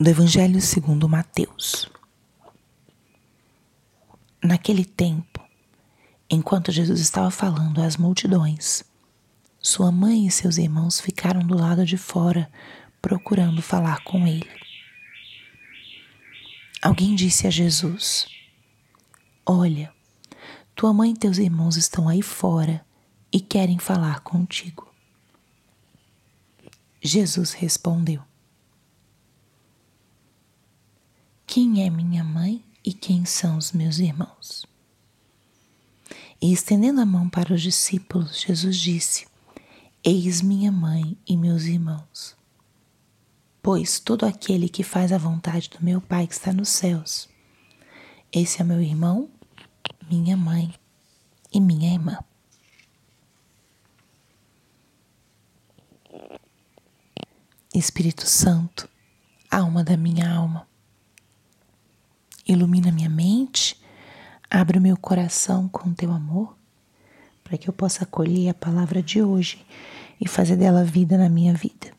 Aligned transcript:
do 0.00 0.08
Evangelho 0.08 0.62
segundo 0.62 1.06
Mateus. 1.06 1.86
Naquele 4.42 4.82
tempo, 4.82 5.38
enquanto 6.30 6.72
Jesus 6.72 7.00
estava 7.00 7.30
falando 7.30 7.82
às 7.82 7.98
multidões, 7.98 8.82
sua 9.60 9.92
mãe 9.92 10.26
e 10.26 10.30
seus 10.30 10.56
irmãos 10.56 10.98
ficaram 10.98 11.46
do 11.46 11.54
lado 11.54 11.84
de 11.84 11.98
fora, 11.98 12.50
procurando 13.02 13.60
falar 13.60 14.02
com 14.02 14.26
ele. 14.26 14.48
Alguém 16.80 17.14
disse 17.14 17.46
a 17.46 17.50
Jesus: 17.50 18.26
Olha, 19.44 19.92
tua 20.74 20.94
mãe 20.94 21.10
e 21.10 21.18
teus 21.18 21.36
irmãos 21.36 21.76
estão 21.76 22.08
aí 22.08 22.22
fora 22.22 22.82
e 23.30 23.38
querem 23.38 23.78
falar 23.78 24.20
contigo. 24.20 24.90
Jesus 27.02 27.52
respondeu: 27.52 28.29
Quem 31.52 31.84
é 31.84 31.90
minha 31.90 32.22
mãe 32.22 32.64
e 32.84 32.92
quem 32.92 33.24
são 33.24 33.58
os 33.58 33.72
meus 33.72 33.98
irmãos? 33.98 34.64
E 36.40 36.52
estendendo 36.52 37.00
a 37.00 37.04
mão 37.04 37.28
para 37.28 37.52
os 37.52 37.60
discípulos, 37.60 38.40
Jesus 38.40 38.76
disse: 38.76 39.26
Eis 40.04 40.42
minha 40.42 40.70
mãe 40.70 41.18
e 41.26 41.36
meus 41.36 41.64
irmãos. 41.64 42.36
Pois 43.60 43.98
todo 43.98 44.24
aquele 44.26 44.68
que 44.68 44.84
faz 44.84 45.10
a 45.10 45.18
vontade 45.18 45.68
do 45.70 45.84
meu 45.84 46.00
Pai 46.00 46.28
que 46.28 46.34
está 46.34 46.52
nos 46.52 46.68
céus, 46.68 47.28
esse 48.30 48.60
é 48.60 48.64
meu 48.64 48.80
irmão, 48.80 49.28
minha 50.08 50.36
mãe 50.36 50.72
e 51.52 51.60
minha 51.60 51.92
irmã. 51.92 52.16
Espírito 57.74 58.24
Santo, 58.24 58.88
alma 59.50 59.82
da 59.82 59.96
minha 59.96 60.32
alma, 60.32 60.69
ilumina 62.52 62.90
minha 62.90 63.08
mente, 63.08 63.80
abre 64.50 64.78
o 64.78 64.80
meu 64.80 64.96
coração 64.96 65.68
com 65.68 65.92
teu 65.92 66.10
amor, 66.12 66.56
para 67.44 67.56
que 67.56 67.68
eu 67.68 67.72
possa 67.72 68.04
acolher 68.04 68.50
a 68.50 68.54
palavra 68.54 69.02
de 69.02 69.22
hoje 69.22 69.64
e 70.20 70.28
fazer 70.28 70.56
dela 70.56 70.84
vida 70.84 71.16
na 71.16 71.28
minha 71.28 71.54
vida. 71.54 71.92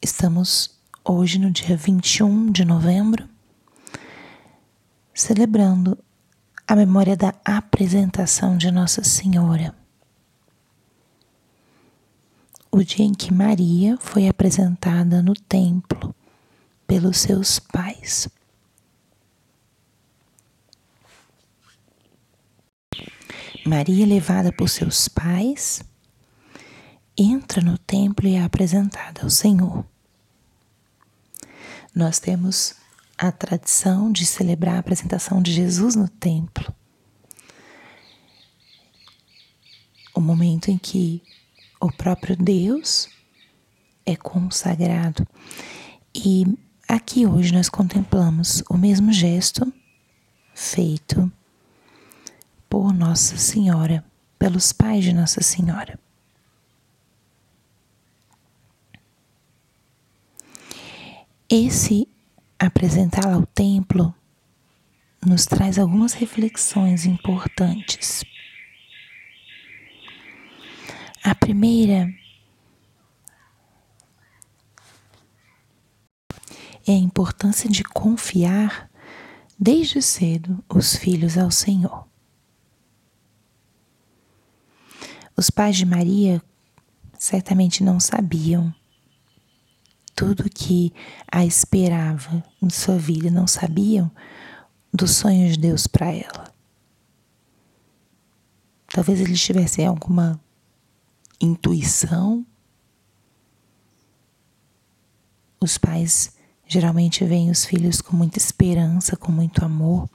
Estamos 0.00 0.78
hoje 1.04 1.38
no 1.38 1.50
dia 1.50 1.76
21 1.76 2.52
de 2.52 2.64
novembro, 2.64 3.28
celebrando 5.14 5.98
a 6.66 6.76
memória 6.76 7.16
da 7.16 7.34
apresentação 7.44 8.56
de 8.56 8.70
Nossa 8.70 9.02
Senhora. 9.02 9.83
O 12.76 12.82
dia 12.82 13.04
em 13.04 13.14
que 13.14 13.32
Maria 13.32 13.96
foi 14.00 14.26
apresentada 14.26 15.22
no 15.22 15.32
templo 15.32 16.12
pelos 16.88 17.18
seus 17.18 17.60
pais. 17.60 18.28
Maria, 23.64 24.04
levada 24.04 24.52
por 24.52 24.68
seus 24.68 25.06
pais, 25.06 25.84
entra 27.16 27.62
no 27.62 27.78
templo 27.78 28.26
e 28.26 28.34
é 28.34 28.42
apresentada 28.42 29.22
ao 29.22 29.30
Senhor. 29.30 29.86
Nós 31.94 32.18
temos 32.18 32.74
a 33.16 33.30
tradição 33.30 34.10
de 34.10 34.26
celebrar 34.26 34.74
a 34.74 34.80
apresentação 34.80 35.40
de 35.40 35.52
Jesus 35.52 35.94
no 35.94 36.08
templo. 36.08 36.74
O 40.12 40.20
momento 40.20 40.72
em 40.72 40.76
que 40.76 41.22
o 41.84 41.92
próprio 41.92 42.34
Deus 42.34 43.08
é 44.06 44.16
consagrado. 44.16 45.26
E 46.14 46.46
aqui 46.88 47.26
hoje 47.26 47.52
nós 47.52 47.68
contemplamos 47.68 48.62
o 48.70 48.76
mesmo 48.78 49.12
gesto 49.12 49.70
feito 50.54 51.30
por 52.70 52.92
Nossa 52.92 53.36
Senhora, 53.36 54.02
pelos 54.38 54.72
pais 54.72 55.04
de 55.04 55.12
Nossa 55.12 55.42
Senhora. 55.42 55.98
Esse 61.48 62.08
apresentá-la 62.58 63.34
ao 63.34 63.46
templo 63.46 64.14
nos 65.24 65.44
traz 65.44 65.78
algumas 65.78 66.14
reflexões 66.14 67.04
importantes. 67.04 68.24
A 71.26 71.34
primeira 71.34 72.12
é 76.86 76.92
a 76.92 76.98
importância 76.98 77.66
de 77.66 77.82
confiar 77.82 78.90
desde 79.58 80.02
cedo 80.02 80.62
os 80.68 80.94
filhos 80.94 81.38
ao 81.38 81.50
Senhor. 81.50 82.06
Os 85.34 85.48
pais 85.48 85.78
de 85.78 85.86
Maria 85.86 86.42
certamente 87.18 87.82
não 87.82 87.98
sabiam 87.98 88.72
tudo 90.14 90.50
que 90.50 90.92
a 91.32 91.42
esperava 91.42 92.44
em 92.60 92.68
sua 92.68 92.98
vida, 92.98 93.30
não 93.30 93.46
sabiam 93.46 94.10
dos 94.92 95.12
sonhos 95.12 95.52
de 95.52 95.58
Deus 95.58 95.86
para 95.86 96.12
ela. 96.12 96.52
Talvez 98.88 99.22
eles 99.22 99.40
tivessem 99.40 99.86
alguma 99.86 100.43
intuição. 101.40 102.44
Os 105.60 105.78
pais 105.78 106.32
geralmente 106.66 107.24
veem 107.24 107.50
os 107.50 107.64
filhos 107.64 108.00
com 108.00 108.16
muita 108.16 108.38
esperança, 108.38 109.16
com 109.16 109.32
muito 109.32 109.64
amor. 109.64 110.08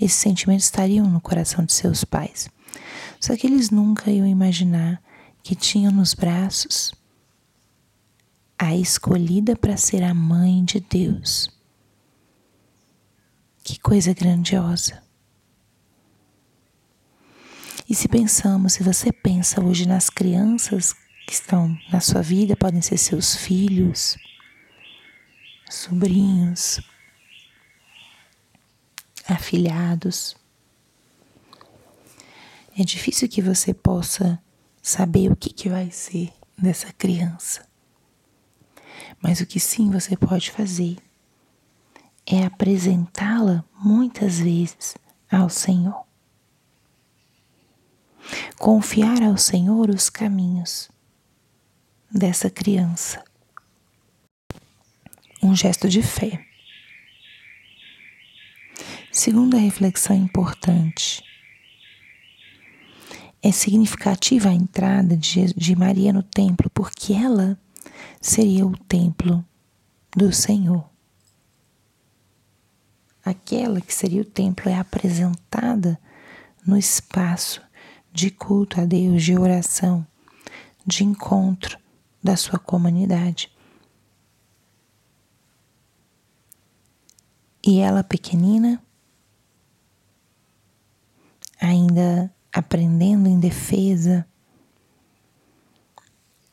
Esses 0.00 0.18
sentimentos 0.18 0.66
estariam 0.66 1.08
no 1.08 1.20
coração 1.20 1.64
de 1.64 1.72
seus 1.72 2.04
pais. 2.04 2.48
Só 3.20 3.36
que 3.36 3.46
eles 3.46 3.70
nunca 3.70 4.10
iam 4.10 4.26
imaginar 4.26 5.02
que 5.42 5.54
tinham 5.54 5.92
nos 5.92 6.14
braços 6.14 6.92
a 8.58 8.74
escolhida 8.74 9.54
para 9.54 9.76
ser 9.76 10.02
a 10.02 10.14
mãe 10.14 10.64
de 10.64 10.80
Deus. 10.80 11.50
Que 13.62 13.78
coisa 13.78 14.14
grandiosa. 14.14 15.05
Se 17.96 18.08
pensamos, 18.08 18.74
se 18.74 18.82
você 18.82 19.10
pensa 19.10 19.64
hoje 19.64 19.88
nas 19.88 20.10
crianças 20.10 20.92
que 21.26 21.32
estão 21.32 21.74
na 21.90 21.98
sua 21.98 22.20
vida, 22.20 22.54
podem 22.54 22.82
ser 22.82 22.98
seus 22.98 23.34
filhos, 23.34 24.18
sobrinhos, 25.70 26.78
afilhados. 29.26 30.36
É 32.78 32.84
difícil 32.84 33.30
que 33.30 33.40
você 33.40 33.72
possa 33.72 34.38
saber 34.82 35.32
o 35.32 35.36
que, 35.36 35.48
que 35.48 35.70
vai 35.70 35.90
ser 35.90 36.30
dessa 36.58 36.92
criança. 36.92 37.66
Mas 39.22 39.40
o 39.40 39.46
que 39.46 39.58
sim 39.58 39.90
você 39.90 40.18
pode 40.18 40.50
fazer 40.50 40.98
é 42.26 42.44
apresentá-la 42.44 43.64
muitas 43.74 44.38
vezes 44.38 44.98
ao 45.32 45.48
Senhor. 45.48 46.05
Confiar 48.58 49.22
ao 49.22 49.36
Senhor 49.36 49.90
os 49.90 50.08
caminhos 50.08 50.90
dessa 52.10 52.48
criança. 52.48 53.22
Um 55.42 55.54
gesto 55.54 55.88
de 55.88 56.02
fé. 56.02 56.44
Segunda 59.12 59.56
reflexão 59.56 60.16
importante. 60.16 61.22
É 63.42 63.52
significativa 63.52 64.48
a 64.48 64.52
entrada 64.52 65.16
de, 65.16 65.76
Maria 65.76 66.12
no 66.12 66.22
templo, 66.22 66.68
porque 66.70 67.12
ela 67.12 67.58
seria 68.20 68.66
o 68.66 68.76
templo 68.76 69.44
do 70.14 70.32
Senhor. 70.32 70.88
Aquela 73.24 73.80
que 73.80 73.94
seria 73.94 74.22
o 74.22 74.24
templo 74.24 74.68
é 74.68 74.78
apresentada 74.78 75.98
no 76.66 76.76
espaço 76.76 77.65
de 78.16 78.30
culto 78.30 78.80
a 78.80 78.86
Deus, 78.86 79.22
de 79.22 79.36
oração, 79.36 80.06
de 80.86 81.04
encontro 81.04 81.78
da 82.24 82.34
sua 82.34 82.58
comunidade. 82.58 83.52
E 87.62 87.78
ela, 87.78 88.02
pequenina, 88.02 88.82
ainda 91.60 92.34
aprendendo 92.50 93.28
em 93.28 93.38
defesa, 93.38 94.26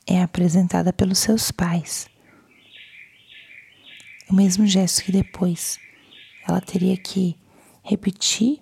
é 0.05 0.21
apresentada 0.21 0.91
pelos 0.91 1.19
seus 1.19 1.49
pais. 1.49 2.09
O 4.29 4.33
mesmo 4.33 4.67
gesto 4.67 5.01
que 5.01 5.13
depois 5.13 5.79
ela 6.45 6.59
teria 6.59 6.97
que 6.97 7.39
repetir 7.81 8.61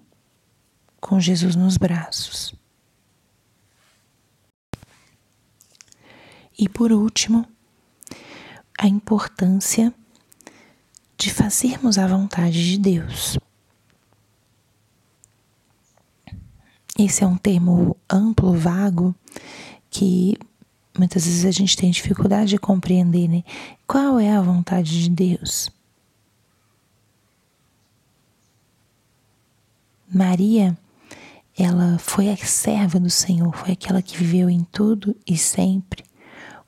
com 1.00 1.20
Jesus 1.20 1.56
nos 1.56 1.78
braços. 1.78 2.61
E 6.62 6.70
por 6.70 6.92
último, 6.92 7.44
a 8.78 8.88
importância 8.88 9.92
de 11.18 11.34
fazermos 11.34 11.98
a 11.98 12.06
vontade 12.06 12.64
de 12.64 12.78
Deus. 12.78 13.40
Esse 16.96 17.24
é 17.24 17.28
um 17.28 17.36
termo 17.36 17.98
amplo, 18.08 18.54
vago, 18.54 19.16
que 19.90 20.38
muitas 20.96 21.26
vezes 21.26 21.46
a 21.46 21.52
gente 21.52 21.76
tem 21.76 21.90
dificuldade 21.90 22.52
de 22.52 22.60
compreender, 22.60 23.28
né? 23.28 23.44
Qual 23.88 24.20
é 24.20 24.32
a 24.32 24.40
vontade 24.40 25.02
de 25.02 25.10
Deus? 25.10 25.72
Maria, 30.08 30.78
ela 31.58 31.98
foi 31.98 32.30
a 32.30 32.38
serva 32.38 33.00
do 33.00 33.10
Senhor, 33.10 33.52
foi 33.56 33.72
aquela 33.72 34.04
que 34.04 34.16
viveu 34.16 34.48
em 34.48 34.64
tudo 34.66 35.16
e 35.26 35.36
sempre 35.36 36.11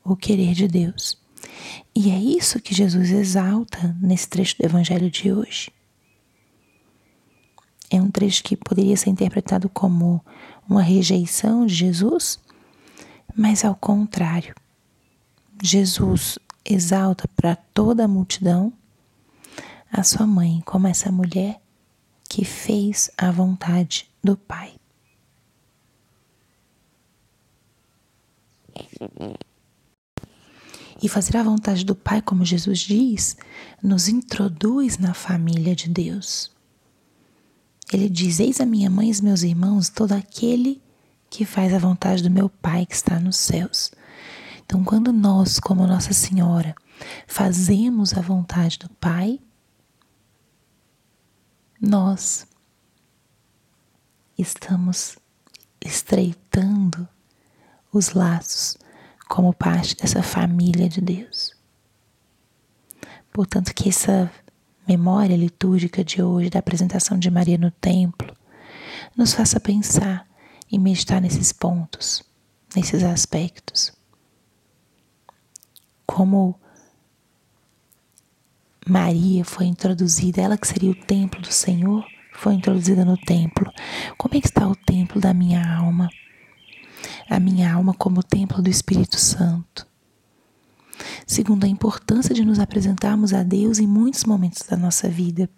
o 0.03 0.15
querer 0.15 0.53
de 0.53 0.67
Deus. 0.67 1.17
E 1.95 2.11
é 2.11 2.17
isso 2.17 2.59
que 2.59 2.73
Jesus 2.73 3.11
exalta 3.11 3.95
nesse 4.01 4.27
trecho 4.27 4.57
do 4.57 4.65
Evangelho 4.65 5.09
de 5.09 5.31
hoje. 5.31 5.71
É 7.89 8.01
um 8.01 8.09
trecho 8.09 8.43
que 8.43 8.57
poderia 8.57 8.97
ser 8.97 9.09
interpretado 9.11 9.69
como 9.69 10.23
uma 10.67 10.81
rejeição 10.81 11.65
de 11.65 11.75
Jesus, 11.75 12.39
mas 13.35 13.63
ao 13.63 13.75
contrário, 13.75 14.55
Jesus 15.61 16.39
exalta 16.65 17.27
para 17.35 17.55
toda 17.55 18.05
a 18.05 18.07
multidão 18.07 18.73
a 19.91 20.01
sua 20.01 20.25
mãe 20.25 20.61
como 20.65 20.87
essa 20.87 21.11
mulher 21.11 21.61
que 22.27 22.43
fez 22.43 23.11
a 23.15 23.29
vontade 23.29 24.09
do 24.23 24.35
Pai. 24.35 24.73
E 31.03 31.09
fazer 31.09 31.35
a 31.35 31.43
vontade 31.43 31.83
do 31.83 31.93
Pai, 31.93 32.21
como 32.21 32.45
Jesus 32.45 32.79
diz, 32.79 33.35
nos 33.83 34.07
introduz 34.07 34.97
na 34.97 35.13
família 35.13 35.75
de 35.75 35.89
Deus. 35.89 36.49
Ele 37.91 38.07
diz: 38.07 38.39
Eis 38.39 38.61
a 38.61 38.65
minha 38.65 38.89
mãe 38.89 39.09
e 39.09 39.11
os 39.11 39.19
meus 39.19 39.43
irmãos, 39.43 39.89
todo 39.89 40.13
aquele 40.13 40.81
que 41.29 41.43
faz 41.43 41.73
a 41.73 41.77
vontade 41.77 42.23
do 42.23 42.31
meu 42.31 42.47
Pai 42.47 42.85
que 42.85 42.95
está 42.95 43.19
nos 43.19 43.35
céus. 43.35 43.91
Então, 44.65 44.81
quando 44.81 45.11
nós, 45.11 45.59
como 45.59 45.85
Nossa 45.85 46.13
Senhora, 46.13 46.73
fazemos 47.27 48.13
a 48.13 48.21
vontade 48.21 48.79
do 48.79 48.87
Pai, 48.91 49.41
nós 51.81 52.47
estamos 54.37 55.17
estreitando 55.83 57.05
os 57.91 58.11
laços 58.13 58.77
como 59.27 59.53
parte 59.53 59.95
dessa 59.95 60.21
família 60.21 60.87
de 60.87 61.01
Deus. 61.01 61.55
Portanto, 63.31 63.73
que 63.73 63.89
essa 63.89 64.31
memória 64.87 65.35
litúrgica 65.35 66.03
de 66.03 66.21
hoje 66.21 66.49
da 66.49 66.59
apresentação 66.59 67.17
de 67.17 67.31
Maria 67.31 67.57
no 67.57 67.71
templo 67.71 68.35
nos 69.15 69.33
faça 69.33 69.59
pensar 69.59 70.27
e 70.71 70.77
meditar 70.77 71.21
nesses 71.21 71.51
pontos, 71.51 72.23
nesses 72.75 73.03
aspectos. 73.03 73.91
Como 76.05 76.59
Maria 78.87 79.45
foi 79.45 79.65
introduzida, 79.65 80.41
ela 80.41 80.57
que 80.57 80.67
seria 80.67 80.91
o 80.91 81.05
templo 81.05 81.41
do 81.41 81.51
Senhor, 81.51 82.05
foi 82.33 82.53
introduzida 82.53 83.05
no 83.05 83.17
templo. 83.17 83.71
Como 84.17 84.35
é 84.35 84.41
que 84.41 84.47
está 84.47 84.67
o 84.67 84.75
templo 84.75 85.21
da 85.21 85.33
minha 85.33 85.75
alma? 85.77 86.09
A 87.29 87.39
minha 87.39 87.73
alma 87.73 87.93
como 87.93 88.19
o 88.19 88.23
templo 88.23 88.61
do 88.61 88.69
Espírito 88.69 89.19
Santo. 89.19 89.87
Segundo, 91.25 91.65
a 91.65 91.67
importância 91.67 92.33
de 92.33 92.43
nos 92.43 92.59
apresentarmos 92.59 93.33
a 93.33 93.43
Deus 93.43 93.79
em 93.79 93.87
muitos 93.87 94.23
momentos 94.25 94.63
da 94.63 94.77
nossa 94.77 95.09
vida, 95.09 95.49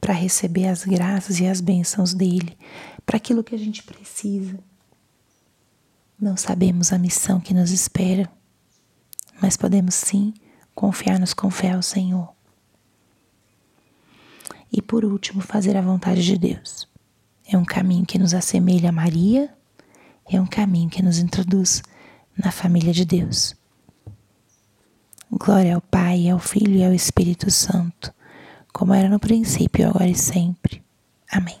para 0.00 0.14
receber 0.14 0.66
as 0.68 0.84
graças 0.84 1.40
e 1.40 1.46
as 1.46 1.60
bênçãos 1.60 2.14
dele, 2.14 2.56
para 3.04 3.16
aquilo 3.16 3.44
que 3.44 3.54
a 3.54 3.58
gente 3.58 3.82
precisa. 3.82 4.58
Não 6.18 6.36
sabemos 6.36 6.92
a 6.92 6.98
missão 6.98 7.40
que 7.40 7.52
nos 7.52 7.70
espera, 7.70 8.30
mas 9.40 9.56
podemos 9.56 9.94
sim 9.94 10.32
confiar-nos 10.74 11.34
com 11.34 11.50
fé 11.50 11.72
ao 11.72 11.82
Senhor. 11.82 12.32
E 14.72 14.80
por 14.80 15.04
último, 15.04 15.40
fazer 15.40 15.76
a 15.76 15.82
vontade 15.82 16.22
de 16.22 16.38
Deus. 16.38 16.88
É 17.46 17.58
um 17.58 17.64
caminho 17.64 18.06
que 18.06 18.18
nos 18.18 18.32
assemelha 18.32 18.90
a 18.90 18.92
Maria, 18.92 19.52
é 20.28 20.40
um 20.40 20.46
caminho 20.46 20.90
que 20.90 21.02
nos 21.02 21.18
introduz 21.18 21.82
na 22.36 22.50
família 22.50 22.92
de 22.92 23.04
Deus. 23.04 23.54
Glória 25.30 25.74
ao 25.74 25.80
Pai, 25.80 26.28
ao 26.28 26.38
Filho 26.38 26.76
e 26.76 26.84
ao 26.84 26.92
Espírito 26.92 27.50
Santo, 27.50 28.12
como 28.72 28.92
era 28.92 29.08
no 29.08 29.20
princípio, 29.20 29.88
agora 29.88 30.08
e 30.08 30.14
sempre. 30.14 30.82
Amém. 31.30 31.58